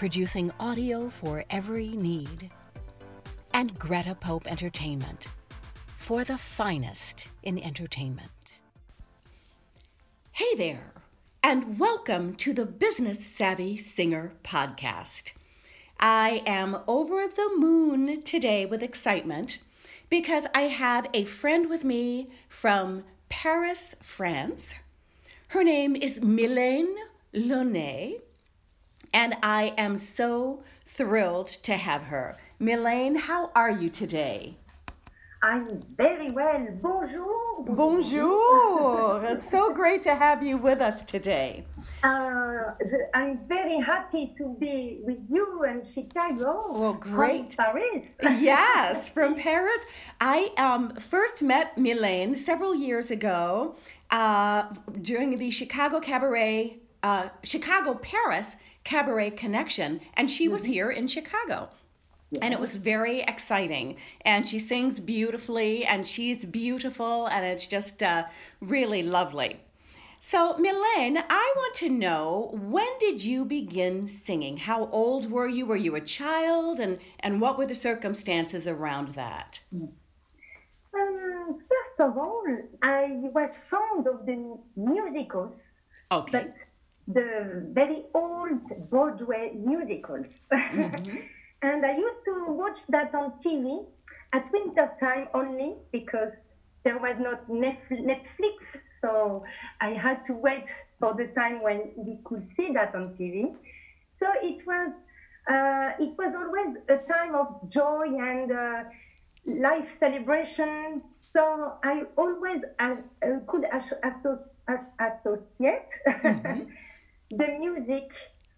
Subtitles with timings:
[0.00, 2.50] producing audio for every need.
[3.52, 5.26] And Greta Pope Entertainment,
[5.94, 8.30] for the finest in entertainment.
[10.32, 10.94] Hey there,
[11.42, 15.32] and welcome to the Business Savvy Singer podcast.
[15.98, 19.58] I am over the moon today with excitement
[20.08, 24.78] because I have a friend with me from Paris, France.
[25.48, 26.94] Her name is Mylène
[27.34, 28.20] Launay
[29.12, 32.36] and I am so thrilled to have her.
[32.60, 34.56] Mylène, how are you today?
[35.42, 36.66] I'm very well.
[36.82, 37.64] Bonjour.
[37.64, 39.24] Bonjour.
[39.24, 41.64] it's so great to have you with us today.
[42.04, 42.74] Uh,
[43.14, 46.72] I'm very happy to be with you in Chicago.
[46.72, 47.54] Well, great.
[47.54, 48.04] From Paris.
[48.42, 49.82] yes, from Paris.
[50.20, 53.76] I um, first met Mylène several years ago
[54.10, 54.64] uh,
[55.00, 60.72] during the Chicago Cabaret, uh, Chicago Paris Cabaret Connection, and she was mm-hmm.
[60.72, 61.70] here in Chicago.
[62.40, 63.96] And it was very exciting.
[64.24, 68.24] And she sings beautifully, and she's beautiful, and it's just uh,
[68.60, 69.60] really lovely.
[70.22, 74.58] So, Mylène, I want to know when did you begin singing?
[74.58, 75.64] How old were you?
[75.64, 76.78] Were you a child?
[76.78, 79.60] And, and what were the circumstances around that?
[79.72, 82.44] Um, first of all,
[82.82, 85.62] I was fond of the musicals.
[86.12, 86.32] Okay.
[86.32, 86.54] But
[87.12, 90.26] the very old Broadway musicals.
[90.52, 91.16] Mm-hmm.
[91.62, 93.84] and I used to watch that on TV
[94.32, 96.32] at winter time only because
[96.84, 98.56] there was not Netflix,
[99.02, 99.44] so
[99.80, 100.66] I had to wait
[100.98, 103.54] for the time when we could see that on TV.
[104.18, 104.92] So it was
[105.50, 108.84] uh, it was always a time of joy and uh,
[109.46, 111.02] life celebration.
[111.32, 112.96] So I always uh,
[113.46, 116.62] could associate mm-hmm.
[117.30, 118.10] The music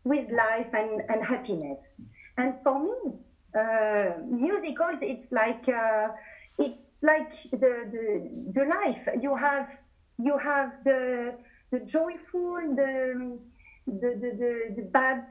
[0.05, 1.79] with life and, and happiness.
[2.37, 3.13] And for me,
[3.59, 6.09] uh, musicals, it's like uh,
[6.59, 7.59] it's like the,
[7.93, 9.09] the the life.
[9.21, 9.69] You have
[10.19, 11.35] you have the
[11.71, 13.39] the joyful, the
[13.87, 15.25] the the, the, the bad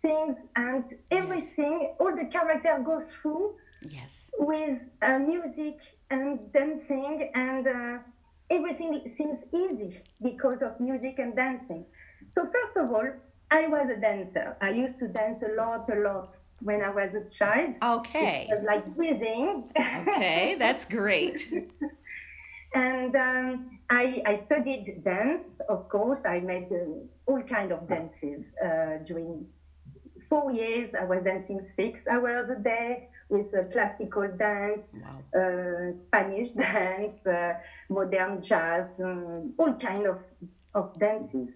[0.00, 1.80] things, and everything.
[1.82, 1.96] Yes.
[1.98, 3.56] All the character goes through.
[3.90, 4.30] Yes.
[4.38, 5.78] With uh, music
[6.10, 7.98] and dancing, and uh,
[8.50, 11.84] everything seems easy because of music and dancing.
[12.34, 13.08] So first of all,
[13.50, 14.56] I was a dancer.
[14.60, 17.74] I used to dance a lot, a lot when I was a child.
[17.82, 18.48] Okay.
[18.50, 19.70] It was like breathing.
[19.76, 21.52] okay, that's great.
[22.74, 26.18] and um, I, I, studied dance, of course.
[26.24, 29.46] I made uh, all kind of dances uh, during
[30.28, 30.90] four years.
[31.00, 35.40] I was dancing six hours a day with uh, classical dance, wow.
[35.40, 37.54] Uh, Spanish dance, uh,
[37.88, 40.18] modern jazz, um, all kind of,
[40.74, 41.50] of dances.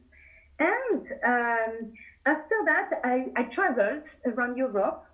[0.59, 1.93] And um,
[2.27, 5.05] after that, I, I traveled around Europe.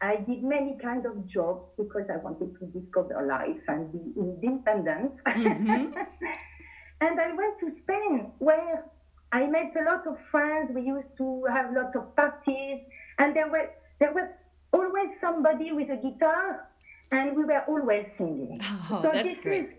[0.00, 5.12] I did many kind of jobs because I wanted to discover life and be independent.
[5.24, 5.92] Mm-hmm.
[7.00, 8.84] and I went to Spain where
[9.32, 10.70] I met a lot of friends.
[10.74, 12.80] We used to have lots of parties,
[13.18, 14.28] and there were there was
[14.72, 16.68] always somebody with a guitar,
[17.12, 18.60] and we were always singing.
[18.90, 19.64] Oh, so that's great.
[19.64, 19.70] Is,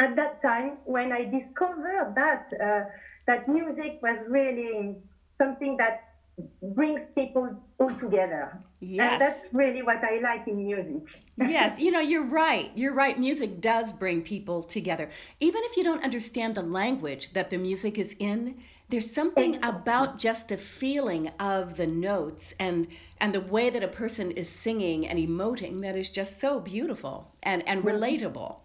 [0.00, 2.84] at that time when I discovered that uh,
[3.30, 4.96] that music was really
[5.38, 5.94] something that
[6.74, 7.44] brings people
[7.78, 8.60] all together.
[8.80, 9.12] Yes.
[9.12, 11.02] And that's really what I like in music.
[11.36, 12.72] yes, you know, you're right.
[12.74, 13.16] You're right.
[13.18, 15.10] Music does bring people together.
[15.38, 18.56] Even if you don't understand the language that the music is in,
[18.88, 22.88] there's something about just the feeling of the notes and
[23.22, 27.30] and the way that a person is singing and emoting that is just so beautiful
[27.44, 27.96] and and mm-hmm.
[27.96, 28.56] relatable.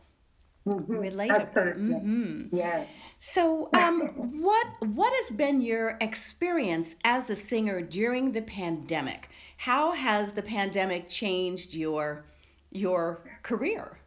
[0.65, 0.87] Mhm.
[0.87, 1.39] Relatable.
[1.41, 1.93] Absolutely.
[1.95, 2.49] Mhm.
[2.51, 2.85] Yeah.
[3.19, 3.99] So, um,
[4.41, 9.29] what what has been your experience as a singer during the pandemic?
[9.57, 12.25] How has the pandemic changed your
[12.71, 13.97] your career?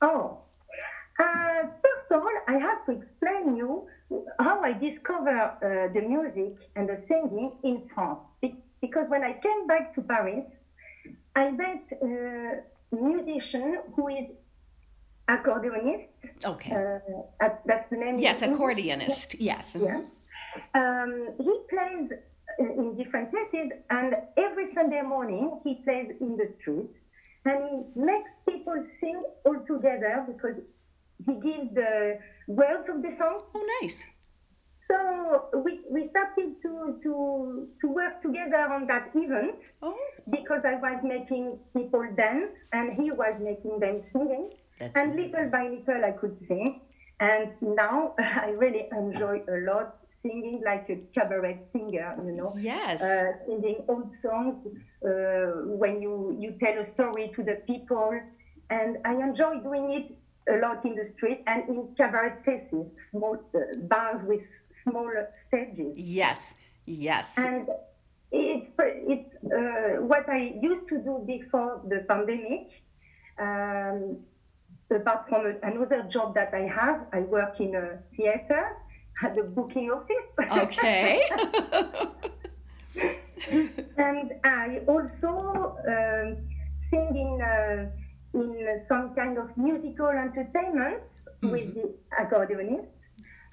[0.00, 0.38] Oh,
[1.18, 3.86] uh, first of all, I have to explain you
[4.38, 8.18] how I discovered uh, the music and the singing in France.
[8.40, 10.44] Be- because when I came back to Paris,
[11.36, 14.26] I met a musician who is
[15.28, 16.08] accordionist.
[16.44, 16.72] Okay.
[17.40, 18.18] Uh, that's the name.
[18.18, 19.36] yes, accordionist.
[19.38, 19.76] Yes.
[19.78, 20.00] Yeah.
[20.74, 22.10] Um, he plays
[22.58, 26.90] in in different places, and every Sunday morning he plays in the street,
[27.44, 27.58] and
[27.94, 30.56] he makes people sing all together because
[31.26, 33.42] he gives the words of the song.
[33.54, 34.04] Oh, nice.
[34.90, 39.96] So we, we started to, to, to work together on that event Oh,
[40.28, 44.50] because I was making people dance and he was making them singing.
[44.82, 46.80] That's and little by little I could sing.
[47.20, 52.54] And now I really enjoy a lot singing like a cabaret singer, you know.
[52.56, 53.02] yes.
[53.02, 55.08] Uh, singing old songs uh,
[55.82, 58.12] when you, you tell a story to the people.
[58.70, 60.18] And I enjoy doing it
[60.52, 64.44] a lot in the street and in cabaret places, small uh, bars with
[64.82, 65.12] small
[65.48, 65.92] stages.
[65.96, 66.54] yes.
[66.84, 67.38] Yes.
[67.38, 67.68] And
[68.32, 72.82] it's it's uh, what I used to do before the pandemic.
[73.38, 74.18] Um,
[74.90, 78.76] apart from a, another job that I have, I work in a theater
[79.22, 80.28] at the booking office.
[80.58, 81.28] okay.
[83.96, 86.36] and I also um,
[86.90, 87.90] sing in uh,
[88.34, 91.02] in some kind of musical entertainment
[91.42, 92.86] with the accordionist.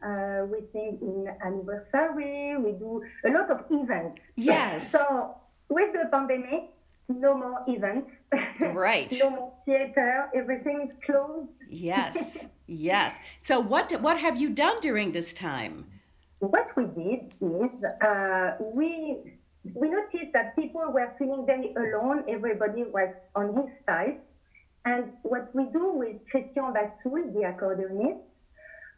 [0.01, 2.55] Uh, we sing in anniversary.
[2.57, 4.21] We do a lot of events.
[4.37, 4.91] Yes.
[4.91, 5.35] So
[5.67, 6.71] with the pandemic,
[7.09, 8.11] no more events.
[8.59, 9.11] Right.
[9.19, 10.29] no more theater.
[10.35, 11.49] Everything is closed.
[11.69, 12.45] yes.
[12.71, 13.17] Yes.
[13.39, 15.85] So, what what have you done during this time?
[16.37, 17.71] What we did is
[18.05, 19.17] uh, we
[19.73, 22.25] we noticed that people were feeling very alone.
[22.29, 24.19] Everybody was on his side,
[24.85, 28.21] and what we do with Christian Bassoul, the accordionist,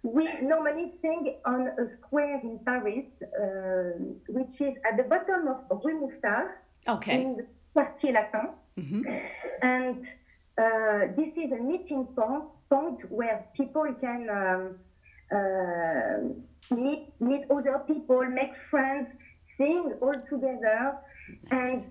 [0.04, 5.80] we normally sing on a square in Paris, uh, which is at the bottom of
[5.86, 6.50] Rue Mouffetard
[6.90, 7.22] Okay.
[7.22, 8.48] in the Quartier Latin.
[8.78, 9.22] Mhm.
[9.62, 10.08] And
[10.58, 14.80] uh, this is a meeting point, point where people can um,
[15.38, 19.08] uh, meet, meet other people, make friends,
[19.58, 20.98] sing all together.
[21.52, 21.90] And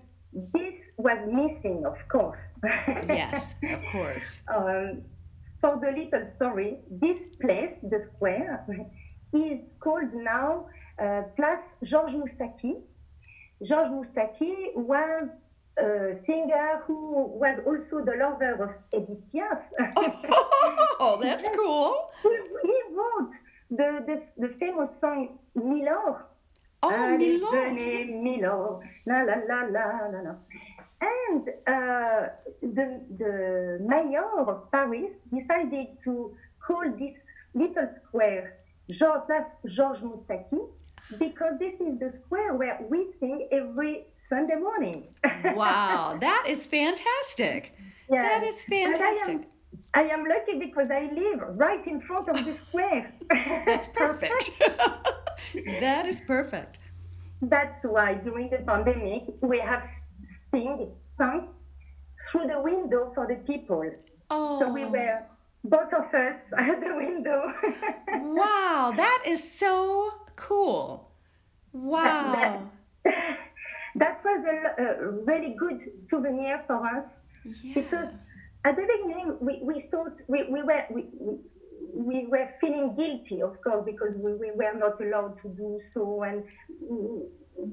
[0.53, 2.39] this was missing, of course.
[3.07, 4.41] Yes, of course.
[4.47, 5.01] um,
[5.61, 8.65] for the little story, this place, the square,
[9.33, 10.65] is called now
[10.99, 12.73] uh, Place Georges Moustaki.
[13.63, 15.29] Georges Moustaki was
[16.25, 19.61] singer who was also the lover of Edith Piaf.
[20.99, 22.09] Oh, that's cool.
[22.23, 22.29] he,
[22.63, 23.33] he wrote
[23.69, 26.23] the, the, the famous song Milord.
[26.83, 27.51] Oh, Milord.
[27.51, 28.87] venez, Milord.
[29.05, 30.35] La la la la la la.
[31.01, 32.29] And uh,
[32.61, 37.13] the, the mayor of Paris decided to call this
[37.53, 38.57] little square
[38.89, 40.59] Georges, Place Georges Moustaki
[41.17, 45.13] because this is the square where we sing every Sunday morning.
[45.55, 47.75] Wow, that is fantastic.
[48.09, 48.21] Yeah.
[48.23, 49.47] That is And I am- fantastic.
[49.93, 53.13] I am lucky because I live right in front of the square.
[53.65, 54.51] That's perfect.
[55.85, 56.77] that is perfect.
[57.41, 59.85] That's why during the pandemic we have
[60.49, 61.49] sing sung
[62.25, 63.83] through the window for the people.
[64.29, 64.91] Oh, So we oh.
[64.95, 65.19] were
[65.65, 67.39] both of us at the window.
[68.39, 71.11] wow, that is so cool.
[71.73, 72.69] Wow.
[73.03, 73.39] that
[73.95, 77.05] was a, a really good souvenir for us
[77.63, 77.73] Yeah.
[77.73, 78.09] because
[78.65, 81.33] at the beginning we, we thought we, we were we, we,
[81.93, 86.23] we were feeling guilty of course because we, we were not allowed to do so
[86.23, 86.43] and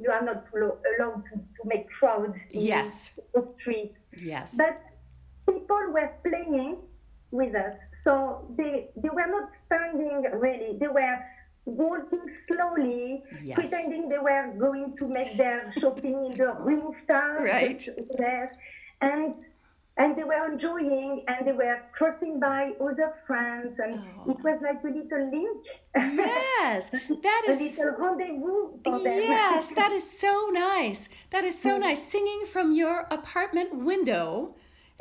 [0.03, 3.11] you are not allo- allowed to, to make crowds in Yes.
[3.35, 4.55] the street Yes.
[4.57, 4.81] but
[5.47, 6.77] people were playing
[7.31, 11.19] with us so they they were not standing really they were
[11.69, 13.57] walking slowly Yes.
[13.59, 17.89] pretending they were going to make their shopping in the rue Mouffetard Right.
[18.17, 18.57] there
[19.01, 19.35] and
[20.01, 24.31] and they were enjoying and they were crossing by other friends and Oh.
[24.31, 26.91] it was like a little link Yes,
[27.27, 31.09] that a little rendezvous for them Yes, that is so nice.
[31.31, 32.01] That is so nice.
[32.07, 34.55] Singing from your apartment window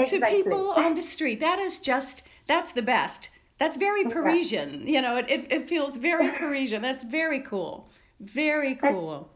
[0.05, 1.39] to people on the street.
[1.39, 3.29] That is just, that's the best.
[3.59, 4.87] That's very Parisian.
[4.87, 6.81] You know, it, it, it feels very Parisian.
[6.81, 7.89] That's very cool.
[8.19, 9.29] Very cool.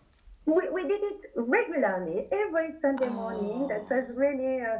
[0.45, 3.13] we, we did it regularly every Sunday Oh.
[3.13, 3.67] morning.
[3.67, 4.79] That was really uh,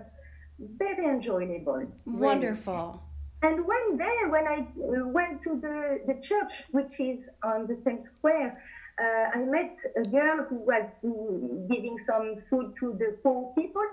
[0.78, 1.74] very enjoyable.
[2.06, 2.22] really.
[2.28, 3.02] Wonderful.
[3.44, 7.78] and one day when I uh, went to the, the church, which is on the
[7.86, 8.62] same square,
[9.02, 13.84] uh, I met a girl who was uh, giving some food to the poor people.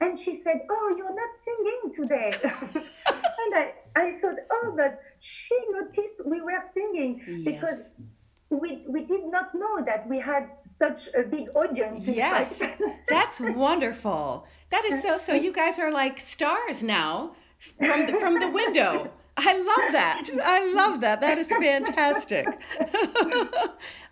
[0.00, 2.30] And she said, Oh, you're not singing today.
[3.42, 7.54] and I, I thought, Oh, but she noticed we were singing Yes.
[7.54, 7.88] because
[8.50, 12.06] we, we did not know that we had such a big audience.
[12.06, 12.62] Yes,
[13.08, 14.46] that's wonderful.
[14.70, 15.18] That is so.
[15.18, 17.36] So you guys are like stars now
[17.78, 19.10] from the, from the window.
[19.36, 20.28] I love that.
[20.44, 21.22] I love that.
[21.22, 22.46] That is fantastic.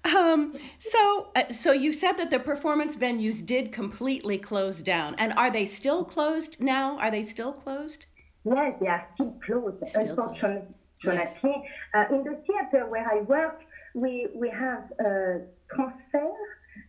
[0.17, 5.35] um, so, uh, so you said that the performance venues did completely close down, and
[5.35, 6.99] are they still closed now?
[6.99, 8.07] Are they still closed?
[8.45, 10.75] Yes, they are still closed, Still unfortunately.
[11.05, 11.39] Yes.
[11.43, 13.63] Uh, in the theater where I work,
[13.95, 15.39] we, we have uh,
[15.75, 16.31] transfer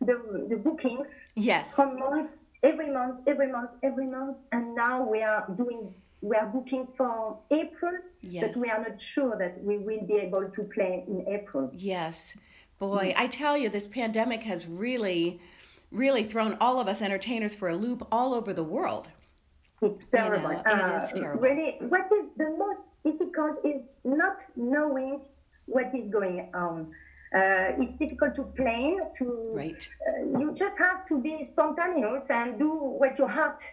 [0.02, 1.76] the, the bookings Yes.
[1.76, 6.46] from months, every month, every month, every month, and now we are doing, we are
[6.48, 8.52] booking for April, Yes.
[8.54, 11.72] but we are not sure that we will be able to play in April.
[11.74, 12.36] Yes.
[12.80, 15.40] Boy, I tell you, this pandemic has really,
[15.92, 19.08] really thrown all of us entertainers for a loop all over the world.
[19.82, 20.50] It's terrible.
[20.50, 21.42] know, Uh, is terrible.
[21.42, 25.22] Really, what is the most difficult is not knowing
[25.66, 26.92] what is going on.
[27.34, 28.98] Uh, it's difficult to plan.
[29.20, 29.88] To Right.
[30.08, 33.64] uh, you just have to be spontaneous and do what your heart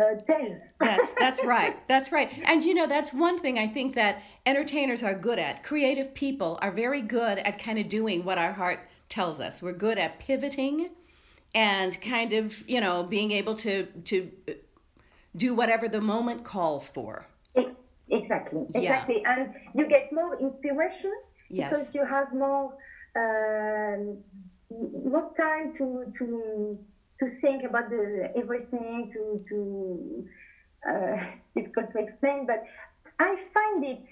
[0.00, 0.58] uh, tells.
[0.80, 1.76] That's that's right.
[1.86, 2.30] That's right.
[2.46, 5.62] And you know, that's one thing I think that entertainers are good at.
[5.62, 9.62] Creative people are very good at kind of doing what our heart tells us.
[9.62, 10.90] We're good at pivoting
[11.54, 14.32] and kind of, you know, being able to to
[15.36, 17.26] do whatever the moment calls for.
[17.54, 17.68] Ex-
[18.10, 18.80] Exactly, Yeah.
[18.80, 21.12] exactly, and you get more inspiration
[21.48, 21.70] Yes.
[21.70, 22.76] because you have more
[23.16, 24.18] um,
[25.12, 26.78] more time to to
[27.20, 30.26] to think about the everything to to
[30.90, 31.16] uh,
[31.56, 32.64] difficult to explain, but
[33.18, 34.04] I find it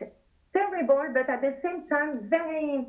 [0.54, 2.86] terrible, but at the same time very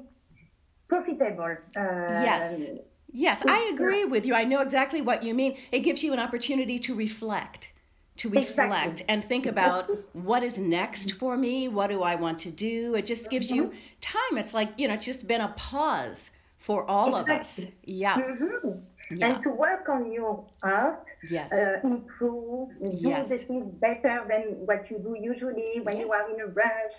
[0.87, 1.57] profitable.
[1.75, 2.69] Uh, Yes.
[3.15, 4.33] Yes, I agree with you.
[4.33, 5.55] I know exactly what you mean.
[5.71, 7.69] It gives you an opportunity to reflect,
[8.17, 9.05] to reflect Exactly.
[9.09, 11.67] and think about what is next for me.
[11.67, 12.95] What do I want to do?
[12.95, 14.37] It just gives you time.
[14.37, 16.29] It's like, you know, it's just been a pause
[16.59, 17.59] for all of us.
[17.59, 17.93] Exactly.
[17.93, 18.15] Yeah.
[18.17, 18.81] Mhm.
[19.11, 19.27] Yeah.
[19.27, 21.51] And to work on your art, Yes.
[21.51, 23.29] uh, improve, Yes.
[23.29, 26.97] do the things better than what you do usually when you are in a rush.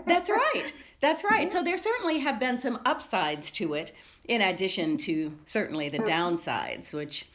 [0.06, 0.72] That's right.
[1.00, 1.50] That's right.
[1.52, 3.94] So there certainly have been some upsides to it,
[4.26, 7.26] in addition to certainly the downsides, which,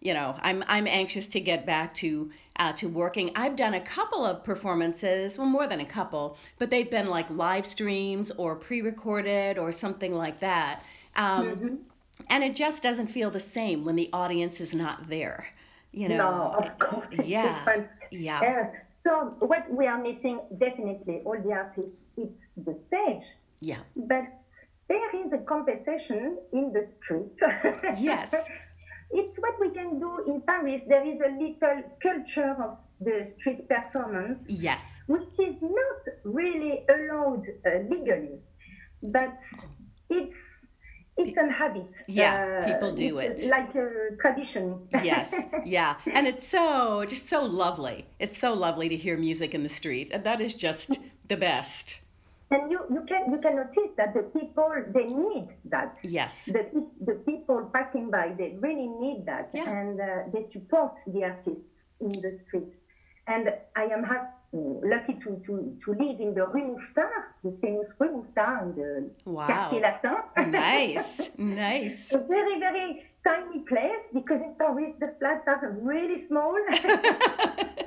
[0.00, 3.30] you know, I'm I'm anxious to get back to uh, to working.
[3.36, 7.28] I've done a couple of performances, well, more than a couple, but they've been like
[7.30, 10.82] live streams or pre-recorded or something like that.
[11.16, 11.80] Um,
[12.28, 15.48] And it just doesn't feel the same when the audience is not there.
[15.92, 16.16] You know.
[16.18, 17.54] no, of course, Yeah.
[17.54, 17.88] different.
[18.10, 18.40] Yeah.
[18.40, 23.24] Uh, so what we are missing, definitely, all the artists, it's the stage.
[23.60, 23.80] Yeah.
[23.96, 24.24] But
[24.88, 27.32] there is a compensation in the street.
[27.98, 28.34] Yes.
[29.12, 30.82] It's what we can do in Paris.
[30.86, 34.96] There is a little culture of the street performance, Yes.
[35.06, 38.38] which is not really allowed uh, legally,
[39.02, 39.32] but
[40.08, 40.36] it's
[41.16, 41.90] it's a habit.
[42.06, 43.44] Yeah, Uh, people do it.
[43.56, 44.88] like a tradition.
[45.12, 45.34] yes
[45.66, 49.68] yeah and it's so just so lovely it's so lovely to hear music in the
[49.80, 50.88] street and that is just
[51.28, 52.00] the best
[52.52, 55.96] and you, you can you can notice that the people they need that.
[56.02, 56.62] yes The,
[57.08, 59.68] the people passing by they really need that Yeah.
[59.70, 62.72] and uh, they support the artists in the street
[63.26, 63.44] and
[63.76, 64.36] i am happy,
[64.94, 65.52] lucky to, to,
[65.84, 69.46] to live in the rue mouffetard the famous rue mouffetard in the Wow.
[69.46, 72.88] quartier latin nice nice a very very
[73.28, 76.54] tiny place because in paris the flats are really small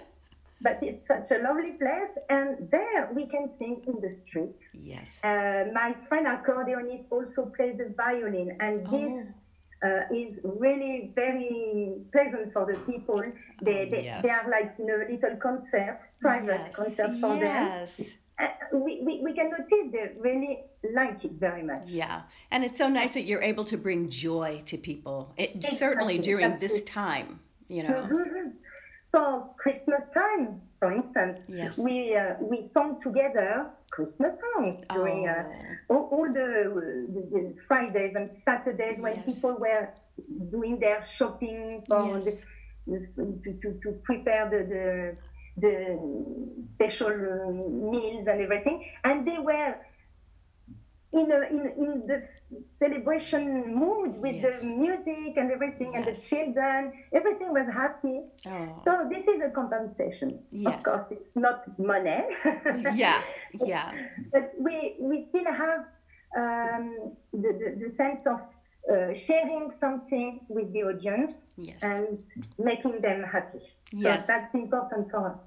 [0.64, 5.20] but it's such a lovely place and there we can sing in the street yes
[5.24, 9.14] uh, my friend accordionist also plays the violin, and this
[9.84, 9.88] Oh.
[9.90, 10.32] uh, is
[10.64, 13.22] really very pleasant for the people.
[13.62, 14.24] They, they, yes.
[14.24, 17.42] they are like in a little concert, private yes concert for them.
[17.68, 17.92] yes
[18.40, 18.48] Uh,
[18.86, 20.54] we, we, we can notice they really
[21.00, 21.86] like it very much.
[22.02, 22.18] yeah
[22.52, 25.50] and it's so nice that you're able to bring joy to people it
[25.84, 27.30] certainly during this time
[27.76, 28.54] you know Mhm.
[29.14, 31.78] For Christmas time, for instance, Yes.
[31.78, 35.44] we uh, we sung together Christmas songs during uh,
[35.90, 35.94] Oh.
[35.96, 36.50] all, all the,
[37.14, 39.26] the, the Fridays and Saturdays when Yes.
[39.26, 39.88] people were
[40.50, 42.42] doing their shopping for Yes.
[42.88, 45.16] the, to, to, to prepare the, the,
[45.62, 45.76] the
[46.74, 47.52] special uh,
[47.92, 48.84] meals and everything.
[49.04, 49.76] And they were
[51.14, 52.24] in, a, in, in the
[52.98, 54.62] celebration mood with Yes.
[54.62, 56.92] the music and everything, and the children.
[57.12, 58.22] Everything was happy.
[58.48, 58.82] Oh.
[58.86, 60.40] So this is a compensation.
[60.52, 60.78] Yes.
[60.78, 62.22] Of course, it's not money.
[62.96, 63.22] Yeah,
[63.66, 63.92] yeah.
[64.32, 65.82] but we we still have
[66.42, 66.86] um,
[67.34, 68.40] the, the, the sense of
[68.92, 71.80] uh, sharing something with the audience Yes.
[71.84, 72.18] and
[72.58, 73.60] making them happy.
[73.92, 74.26] Yes.
[74.26, 75.38] So that's important for us.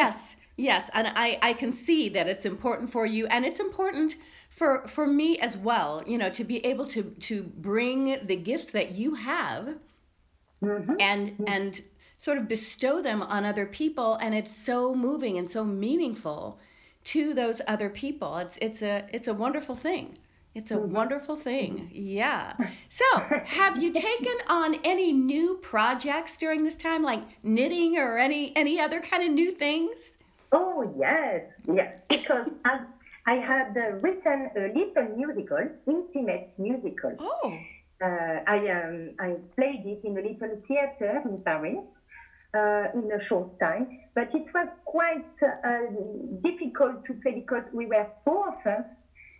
[0.00, 4.16] yes yes and I, I can see that it's important for you and it's important
[4.62, 8.66] for for me as well you know to be able to to bring the gifts
[8.66, 9.76] that you have
[10.62, 10.96] Mhm.
[11.00, 11.82] and and
[12.20, 16.60] sort of bestow them on other people and it's so moving and so meaningful
[17.02, 18.36] to those other people.
[18.38, 20.18] It's it's a it's a wonderful thing.
[20.54, 21.90] It's a wonderful thing.
[21.92, 22.52] Yeah.
[22.88, 23.04] So
[23.58, 28.78] have you taken on any new projects during this time like knitting or any any
[28.78, 30.12] other kind of new things?
[30.52, 31.92] Oh yes, yes.
[32.08, 32.82] Because I,
[33.26, 37.12] I had uh, written a little musical, intimate musical.
[37.20, 37.52] oh
[38.02, 41.84] Uh, I um, I played it in a little theater in Paris
[42.58, 43.86] uh, in a short time,
[44.16, 45.86] but it was quite uh,
[46.42, 48.86] difficult to play because we were four of us,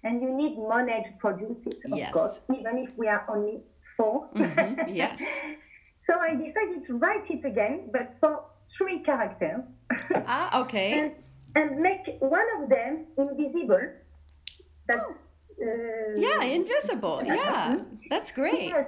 [0.05, 2.13] and you need money to produce it, of Yes.
[2.15, 3.57] course, even if we are only
[3.97, 5.19] 4 Mhm, yes
[6.07, 8.33] so I decided to write it again, but for
[8.79, 9.63] three characters.
[10.27, 11.11] ah okay and,
[11.55, 13.87] and make one of them invisible.
[14.87, 15.01] That's,
[15.63, 17.79] uh, yeah invisible yeah
[18.11, 18.87] that's great Yes.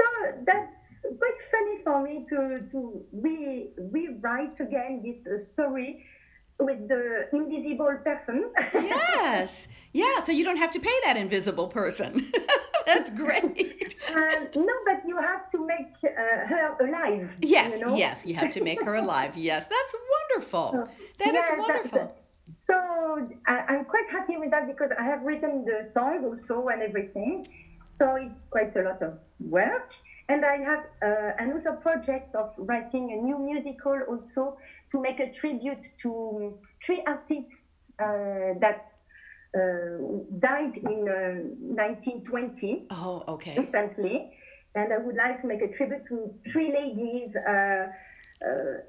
[0.00, 0.06] So
[0.44, 0.72] that's
[1.02, 6.04] quite funny for me to to re rewrite again this uh, story
[6.58, 8.50] with the invisible person.
[8.74, 12.30] yes yeah so you don't have to pay that invisible person
[12.86, 13.94] that's great
[14.54, 17.30] no, but you have to make uh, her alive.
[17.42, 17.96] Yes, you know?
[17.96, 19.36] yes, you have to make her alive.
[19.36, 20.88] Yes, that's wonderful.
[21.18, 22.14] That is Yeah, that- wonderful.
[22.66, 22.74] So
[23.46, 27.46] I, I'm quite happy with that because I have written the songs also and everything.
[27.98, 29.92] So it's quite a lot of work.
[30.30, 34.56] And I have uh, another project of writing a new musical also
[34.92, 36.54] to make a tribute to
[36.84, 37.62] three artists
[37.98, 38.78] uh, that
[39.56, 39.98] uh,
[40.38, 41.40] died in uh,
[41.74, 43.56] 1920 Oh, okay.
[43.56, 44.28] recently,
[44.74, 48.46] and I would like to make a tribute to three ladies uh, uh,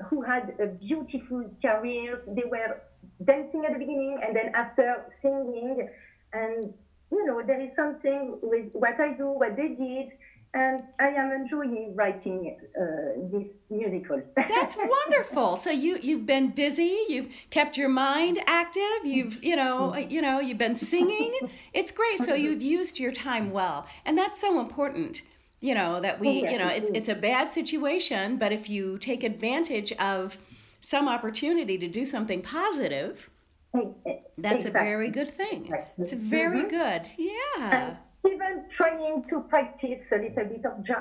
[0.10, 2.20] who had a beautiful careers.
[2.28, 2.78] They were
[3.24, 5.88] dancing at the beginning and then after singing,
[6.34, 6.74] and
[7.12, 10.08] you know there is something with what I do, what they did,
[10.54, 12.84] and I am enjoying writing uh,
[13.32, 14.22] this musical.
[14.36, 15.58] That's wonderful.
[15.58, 17.06] So you you've been busy.
[17.08, 19.06] You've kept your mind active.
[19.06, 21.34] You've you know you know you've been singing.
[21.74, 22.20] It's great.
[22.24, 25.22] So you've used your time well, and that's so important.
[25.62, 29.24] You know that we you know it's it's a bad situation, but if you take
[29.24, 30.38] advantage of
[30.82, 33.30] some opportunity to do something positive,
[34.38, 35.66] that's a very good thing.
[35.66, 36.04] Exactly.
[36.04, 36.70] It's very Mhm.
[36.70, 37.02] good.
[37.18, 37.98] Yeah.
[38.34, 41.00] Even trying to practice a little bit of jazz.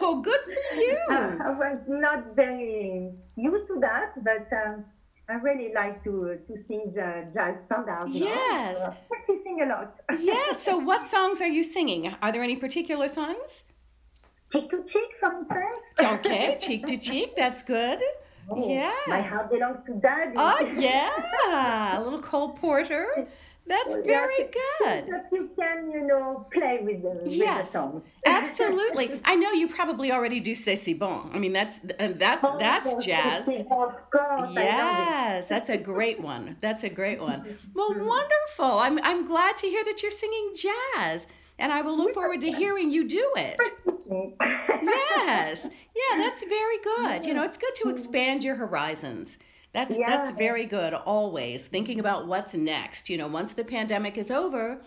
[0.00, 0.98] Oh, good for you.
[1.10, 4.84] I was not very used to that, but um,
[5.28, 8.14] I really like to to sing ja- jazz standards.
[8.14, 8.78] you know, Yes.
[8.84, 9.94] so practicing a lot.
[10.20, 10.52] Yeah.
[10.52, 12.14] So, what songs are you singing?
[12.22, 13.62] Are there any particular songs?
[14.52, 15.76] cheek to cheek, for instance.
[16.00, 17.36] Okay, cheek to cheek.
[17.36, 18.00] That's good.
[18.50, 18.66] Oh, My
[19.18, 19.22] Yeah.
[19.30, 20.34] heart belongs to daddy.
[20.36, 21.96] Oh, yeah.
[21.96, 23.06] A little Cole Porter.
[23.70, 25.06] That's very yes, good.
[25.06, 27.76] That you can, you know, play with the, with the Yes,
[28.26, 29.20] absolutely.
[29.24, 31.30] I know you probably already do C'est si bon.
[31.32, 33.48] I mean, that's that's Oh, that's yes, jazz.
[33.48, 36.56] yes, Of course, Yes, that's a great one.
[36.60, 37.58] That's a great one.
[37.72, 38.06] Well, mm-hmm.
[38.06, 38.78] wonderful.
[38.80, 42.50] I'm I'm glad to hear that you're singing jazz, and I will look forward to
[42.50, 43.56] hearing you do it.
[43.60, 44.80] I love it.
[44.82, 45.68] Yes.
[45.94, 47.24] Yeah, that's very good.
[47.24, 47.98] You know, it's good to mm-hmm.
[47.98, 49.38] expand your horizons.
[49.72, 53.08] That's that's very good always thinking about what's next.
[53.08, 54.80] You know, once the pandemic is over,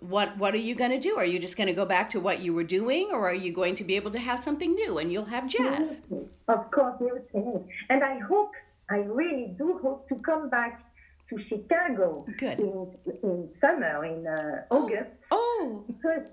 [0.00, 1.16] what what are you going to do?
[1.16, 3.52] Are you just going to go back to what you were doing or are you
[3.52, 6.02] going to be able to have something new and you'll have jazz?
[6.48, 7.66] Of course, new things.
[7.88, 8.52] And I hope,
[8.90, 10.84] I really do hope to come back
[11.30, 12.58] to Chicago Good.
[12.58, 16.28] in, in summer, in uh, August, Oh, because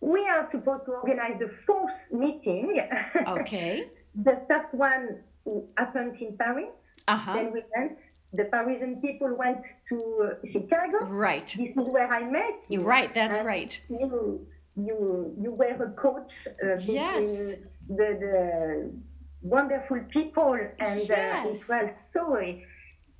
[0.00, 2.80] we are supposed to organize the fourth meeting.
[3.26, 3.88] okay.
[4.14, 5.18] the first one
[5.76, 6.68] happened in Paris.
[7.08, 7.34] Uh-huh.
[7.34, 7.92] Then we went,
[8.32, 9.96] the Parisian people went to
[10.42, 11.04] uh, Chicago.
[11.06, 11.46] Right.
[11.56, 12.80] This is where I met you.
[12.82, 13.80] Right, that's And right.
[13.88, 17.54] You, you, you were a coach uh, between Yes.
[17.88, 18.90] the, the
[19.42, 21.14] wonderful people, and uh,
[21.44, 21.64] it was
[22.12, 22.58] so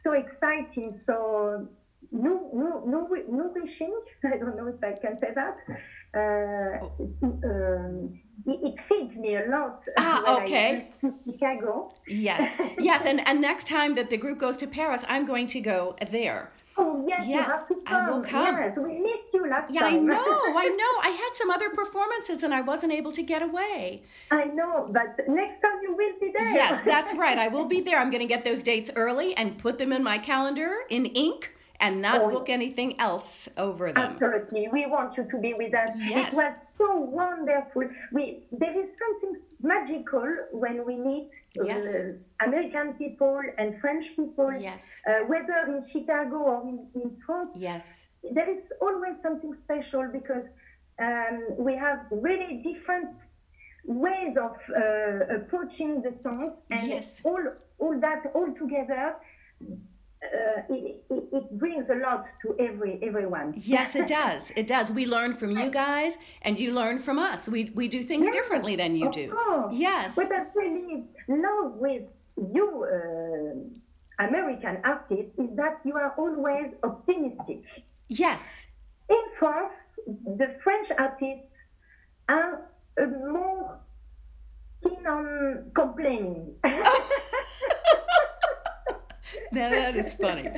[0.03, 1.67] so exciting, so
[2.13, 3.99] nou- nou- nou- nourishing.
[4.25, 5.57] I don't know if I can say that.
[6.15, 6.87] Uh,
[7.23, 9.83] um, it, feeds me a lot.
[9.99, 10.89] Ah, when okay.
[11.27, 11.93] Chicago.
[12.07, 12.55] Yes.
[12.79, 15.97] Yes, and and next time that the group goes to Paris, I'm going to go
[16.11, 16.53] there.
[16.79, 18.55] Oh yes, you Yes, have to I will come.
[18.59, 20.07] Yes, we missed you last Yeah, I time.
[20.07, 20.17] know,
[20.65, 20.93] I know.
[21.11, 24.03] I had some other performances and I wasn't able to get away.
[24.31, 26.53] I know, but next time you will be there.
[26.53, 27.39] Yes, that's right.
[27.39, 27.99] I will be there.
[27.99, 31.56] I'm going to get those dates early and put them in my calendar in ink
[31.81, 34.03] and not Oh, book anything else over them.
[34.13, 35.91] Absolutely, we want you to be with us.
[35.97, 36.33] Yes.
[36.33, 37.83] It was so wonderful.
[38.13, 41.87] We there is something magical when we meet Yes.
[41.87, 42.13] uh,
[42.47, 44.95] American people and French people, Yes.
[45.09, 47.53] uh, whether in Chicago or in, in France.
[47.57, 48.05] Yes.
[48.37, 50.45] There is always something special because
[50.99, 53.11] um, we have really different
[53.85, 57.21] ways of uh, approaching the songs, and Yes.
[57.25, 57.45] all
[57.79, 59.15] all that all together.
[60.23, 63.53] Uh, it, it, it brings a lot to every everyone.
[63.57, 64.51] Yes, it does.
[64.57, 64.91] It does.
[64.91, 67.47] We learn from you guys and you learn from us.
[67.49, 69.31] We, we do things Yes, differently than you of do.
[69.31, 69.75] course.
[69.77, 70.17] Yes.
[70.17, 72.03] What I really love with
[72.55, 72.67] you,
[74.21, 77.63] uh, American artists, is that you are always optimistic.
[78.09, 78.65] Yes.
[79.11, 79.75] In France,
[80.07, 81.47] the French artists
[82.29, 82.63] are
[82.99, 83.79] more
[84.83, 86.55] keen on complaining.
[89.53, 90.47] Now, that is funny.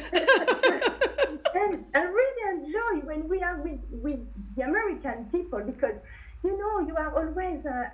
[1.54, 4.20] and I really enjoy when we are with, with
[4.56, 5.94] the American people because
[6.44, 7.88] you know you are always uh,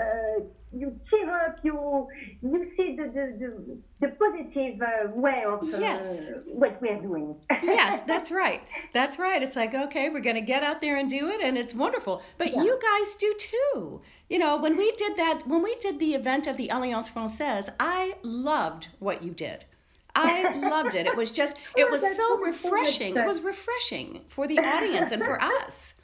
[0.00, 2.08] uh, you cheer up you
[2.42, 6.30] you see the the, the, the positive uh, way of uh, Yes.
[6.46, 7.36] what we are doing.
[7.62, 8.62] yes, that's right.
[8.94, 9.42] That's right.
[9.42, 12.22] It's like, okay, we're going to get out there and do it, and it's wonderful.
[12.38, 14.00] But you guys do too.
[14.30, 17.68] You know, when we did that, when we did the event at the Alliance Francaise,
[17.78, 19.66] I loved what you did.
[20.14, 21.06] I loved it.
[21.06, 23.16] It was just, it Oh, was so refreshing.
[23.16, 25.94] It was refreshing for the audience and for us.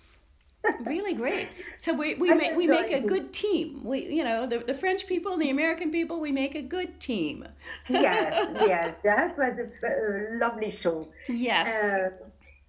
[0.81, 1.49] Really great.
[1.79, 3.83] So we, we make we make a good team.
[3.85, 7.01] We you know the, the French people and the American people we make a good
[7.01, 7.47] team.
[7.89, 11.09] yes, yes, that was a lovely show.
[11.29, 11.69] Yes.
[11.69, 12.11] Uh,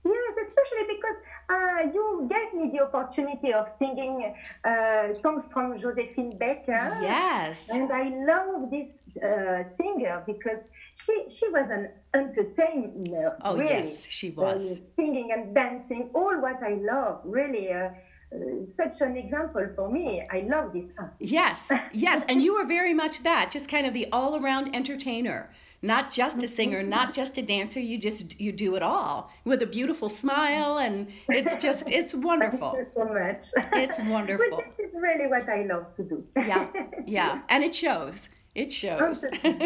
[0.05, 1.15] yes, especially because
[1.49, 6.99] uh, you gave me the opportunity of singing uh, songs from Josephine Baker.
[7.01, 7.69] yes.
[7.69, 10.61] And I love this uh, singer because
[10.95, 13.37] she she was an entertainer.
[13.41, 13.69] Oh, really.
[13.69, 14.71] yes, she was.
[14.71, 17.21] Uh, singing and dancing, all what I love.
[17.23, 17.89] Really, uh,
[18.31, 18.37] uh,
[18.77, 20.23] such an example for me.
[20.29, 20.85] I love this.
[21.19, 25.49] Yes, yes, and you were very much that, just kind of the all-around entertainer.
[25.81, 29.61] Not just a singer, not just a dancer, you just you do it all with
[29.61, 32.71] a beautiful smile and it's just it's wonderful.
[32.71, 33.43] Thank you so much.
[33.73, 34.57] It's wonderful.
[34.57, 36.23] But this is really what I love to do.
[36.35, 36.67] Yeah.
[37.05, 38.29] Yeah, and it shows.
[38.53, 39.21] It shows.
[39.43, 39.61] well,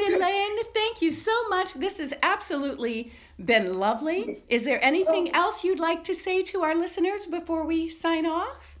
[0.00, 1.74] Mylène, thank you so much.
[1.74, 3.12] This has absolutely
[3.44, 4.42] been lovely.
[4.48, 8.78] Is there anything else you'd like to say to our listeners before we sign off?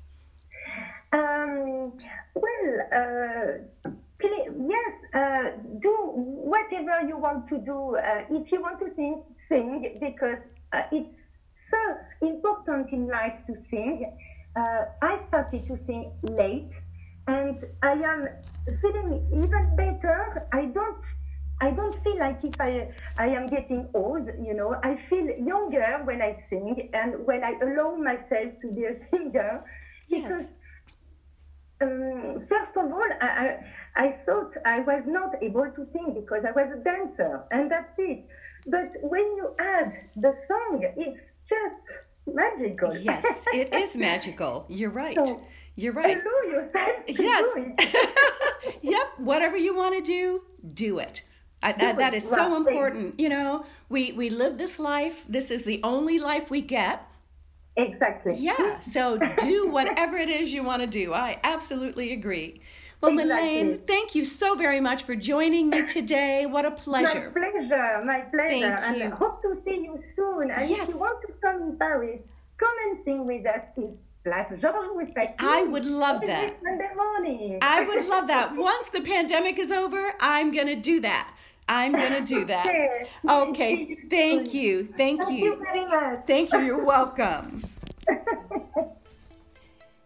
[1.12, 1.92] Um,
[2.34, 3.90] well, uh,
[4.68, 7.96] yes, uh, do whatever you want to do.
[7.96, 10.38] Uh, if you want to sing, sing, because
[10.72, 11.16] uh, it's
[11.70, 14.16] so important in life to sing.
[14.56, 16.72] Uh, I started to sing late,
[17.26, 18.28] and I am
[18.80, 20.46] feeling even better.
[20.52, 20.96] I don't.
[21.60, 24.76] I don't feel like if I I am getting old, you know.
[24.82, 29.64] I feel younger when I sing and when I allow myself to be a singer,
[30.10, 30.50] because Yes.
[31.80, 33.64] um, first of all, I, I,
[33.96, 37.94] I thought I was not able to sing because I was a dancer, and that's
[37.98, 38.26] it.
[38.66, 42.96] But when you add the song, it's just magical.
[42.96, 44.66] Yes, it is magical.
[44.68, 45.16] You're right.
[45.16, 45.40] So,
[45.76, 46.16] You're right.
[46.18, 48.76] Allow yourself to do Yes.
[48.82, 49.06] yep.
[49.18, 50.42] Whatever you want to do,
[50.74, 51.22] do it.
[51.62, 52.18] I, I, Do that it.
[52.18, 52.38] is Right.
[52.38, 53.18] so important.
[53.20, 55.24] You know, we we live this life.
[55.28, 57.06] This is the only life we get.
[57.76, 58.36] Exactly.
[58.36, 58.80] Yeah.
[58.80, 61.12] So do whatever it is you want to do.
[61.12, 62.60] I absolutely agree.
[63.00, 63.36] Well, Exactly.
[63.36, 66.46] Mylène, thank you so very much for joining me today.
[66.46, 67.30] What a pleasure.
[67.34, 68.48] My pleasure, my pleasure.
[68.48, 69.04] Thank you.
[69.04, 70.50] And I hope to see you soon.
[70.50, 70.88] And Yes.
[70.88, 72.20] if you want to come in Paris,
[72.56, 76.56] come and sing with us in Place Georges I would love that.
[76.60, 77.58] Sunday morning.
[77.62, 78.56] I would love that.
[78.72, 81.32] Once the pandemic is over, I'm going to do that.
[81.68, 82.66] I'm going to do that.
[82.66, 83.06] Okay.
[83.28, 83.96] Okay.
[84.10, 84.88] Thank you.
[84.96, 85.62] Thank Thank you you.
[85.62, 86.26] very much.
[86.26, 86.60] Thank you.
[86.60, 87.62] You're welcome.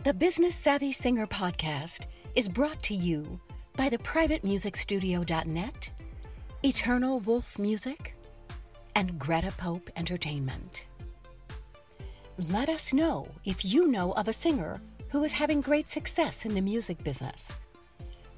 [0.02, 3.40] The Business Savvy Singer podcast is brought to you
[3.76, 5.90] by the privatemusicstudio.net,
[6.62, 8.14] Eternal Wolf Music,
[8.94, 10.86] and Greta Pope Entertainment.
[12.50, 16.54] Let us know if you know of a singer who is having great success in
[16.54, 17.50] the music business.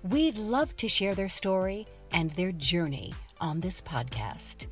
[0.03, 4.67] We'd love to share their story and their journey on this podcast.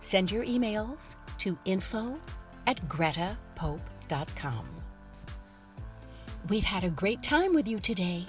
[0.00, 2.18] Send your emails to info
[2.66, 4.77] at gretapope.com.
[6.48, 8.24] We've had a great time with you today.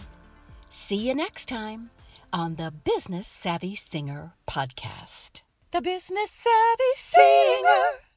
[0.69, 1.89] See you next time
[2.33, 5.41] on the Business Savvy Singer podcast.
[5.71, 8.08] The business savvy singer.